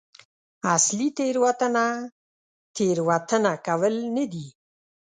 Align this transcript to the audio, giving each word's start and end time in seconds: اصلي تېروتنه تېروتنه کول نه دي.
اصلي 0.75 1.07
تېروتنه 1.17 1.85
تېروتنه 2.75 3.51
کول 3.65 3.95
نه 4.15 4.23
دي. 4.31 4.47